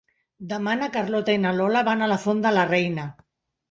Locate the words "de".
2.49-2.59